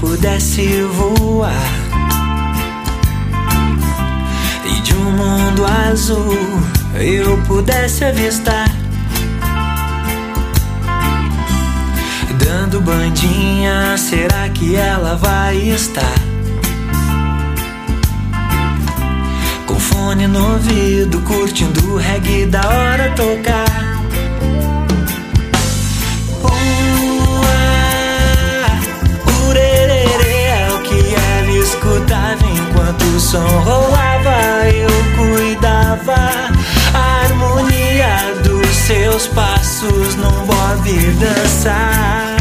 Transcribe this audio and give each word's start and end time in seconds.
pudesse 0.00 0.82
voar 0.82 1.52
e 4.64 4.80
de 4.82 4.94
um 4.94 5.10
mundo 5.10 5.64
azul 5.64 6.78
eu 7.00 7.36
pudesse 7.42 8.04
avistar, 8.04 8.68
dando 12.38 12.80
bandinha, 12.80 13.96
será 13.96 14.48
que 14.48 14.74
ela 14.74 15.16
vai 15.16 15.56
estar? 15.56 16.18
Com 19.66 19.78
fone 19.78 20.26
no 20.26 20.54
ouvido, 20.54 21.20
curtindo 21.22 21.94
o 21.94 21.96
reggae 21.96 22.46
da 22.46 22.60
hora 22.60 23.12
tocar. 23.14 23.87
Som 33.28 33.44
rolava, 33.44 34.70
eu 34.72 34.88
cuidava. 35.18 36.48
A 36.94 37.24
harmonia 37.24 38.34
dos 38.42 38.66
seus 38.68 39.26
passos 39.28 40.16
num 40.16 40.46
bob 40.46 40.90
dançar. 41.20 42.38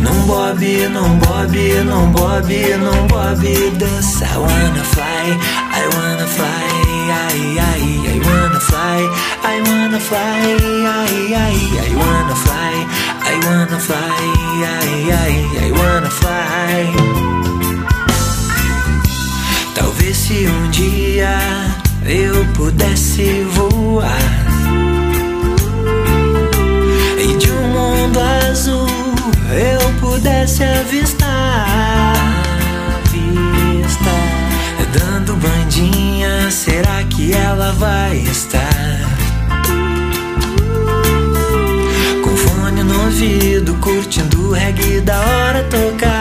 Num 0.00 0.26
bob, 0.26 0.88
num 0.88 1.16
bob, 1.18 1.56
num 1.84 2.10
bob, 2.10 2.76
num 2.78 3.06
bob 3.06 3.70
dança. 3.78 4.24
I 4.24 4.36
wanna 4.36 4.82
fly, 4.82 5.38
I 5.70 5.86
wanna 5.94 6.26
fly, 6.26 6.66
I, 7.10 7.58
I, 7.60 7.82
I 8.08 8.20
wanna 8.26 8.60
fly, 8.60 8.98
I 9.44 9.62
wanna 9.68 10.00
fly, 10.00 10.56
I, 10.86 11.22
I, 11.34 11.54
I 11.78 11.94
wanna 12.02 12.34
fly, 12.34 12.74
I 13.22 13.34
wanna 13.46 13.78
fly, 13.78 14.18
I, 14.64 15.02
I, 15.12 15.66
I 15.66 15.70
wanna 15.70 16.10
fly. 16.10 17.23
Se 20.24 20.46
um 20.46 20.70
dia 20.70 21.36
eu 22.06 22.46
pudesse 22.54 23.42
voar 23.50 24.46
e 27.18 27.36
de 27.36 27.50
um 27.52 27.68
mundo 27.68 28.18
azul 28.48 28.88
eu 29.52 29.80
pudesse 30.00 30.64
avistar, 30.64 32.16
avistar, 33.04 34.14
dando 34.98 35.36
bandinha, 35.36 36.50
será 36.50 37.04
que 37.10 37.34
ela 37.34 37.72
vai 37.72 38.16
estar? 38.16 39.00
Com 42.24 42.34
fone 42.34 42.82
no 42.82 43.04
ouvido, 43.04 43.74
curtindo 43.74 44.48
o 44.48 44.52
reggae 44.52 45.02
da 45.02 45.20
hora 45.20 45.62
tocar. 45.64 46.13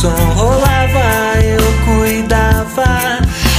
Som 0.00 0.14
rolava, 0.36 1.40
eu 1.42 1.58
cuidava. 1.84 3.18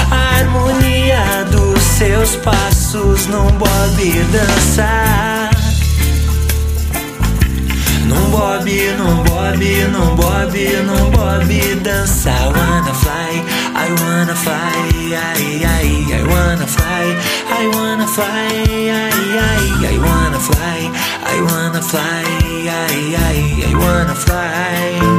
A 0.10 0.38
harmonia 0.38 1.44
dos 1.52 1.82
seus 1.82 2.38
passos 2.38 3.28
num 3.28 3.52
bob 3.58 4.24
dançar. 4.32 5.50
Num 8.06 8.32
bob, 8.32 8.72
num 8.98 9.24
bob, 9.24 9.66
num 9.92 10.16
bob, 10.16 10.58
num 10.88 11.12
bob 11.12 11.76
dançar. 11.84 12.40
I 12.40 12.48
wanna 12.56 12.94
fly, 12.94 13.44
I 13.76 13.90
wanna 14.02 14.36
fly, 14.36 15.14
I, 15.14 15.66
I, 15.66 16.14
I 16.14 16.24
wanna 16.24 16.68
fly, 16.68 17.18
I 17.50 17.68
wanna 17.76 18.08
fly, 18.08 18.48
I, 18.92 19.12
I, 19.36 19.94
I 19.94 19.98
wanna 19.98 20.40
fly, 20.40 20.92
I 21.26 21.42
wanna 21.42 21.82
fly, 21.82 22.24
I, 22.66 23.16
I, 23.18 23.72
I 23.72 23.76
wanna 23.76 24.16
fly. 24.16 25.19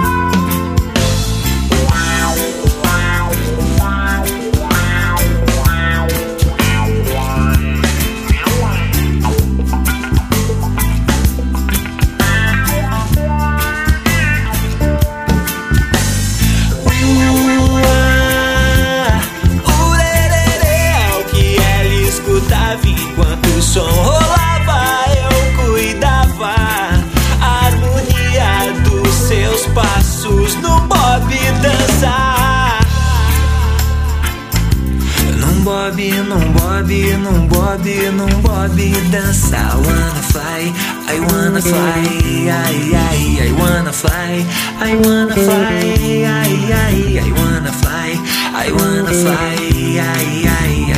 Bob, 35.71 35.97
num 36.29 36.53
bob, 36.55 36.91
num 37.25 37.47
bob, 37.49 37.87
num 38.19 38.43
bob 38.43 38.79
dançar. 39.13 39.71
I 39.73 39.83
wanna 39.87 40.23
fly, 40.33 40.63
I 41.07 41.19
wanna 41.29 41.63
fly, 41.63 42.03
I, 42.51 42.77
I, 42.95 43.47
I 43.47 43.53
wanna 43.61 43.93
fly, 43.93 44.45
I 44.81 44.97
wanna 45.05 45.37
fly, 45.47 45.83
I, 46.27 46.53
I, 46.75 47.19
I 47.19 47.31
wanna 47.39 47.73
fly, 47.83 48.11
I 48.65 48.73
wanna 48.79 49.13
fly, 49.23 49.57
I, 50.01 50.29
I, 50.63 50.90